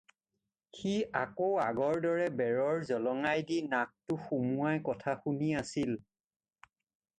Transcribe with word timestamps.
সি 0.77 0.93
আকৌ 1.19 1.49
আগৰ 1.65 1.99
দৰে 2.05 2.25
বেৰৰ 2.39 2.81
জলঙাইদি 2.91 3.59
নাকটো 3.75 4.19
সুমাই 4.25 4.83
কথা 4.91 5.17
শুনি 5.23 5.55
আছিল। 5.63 5.97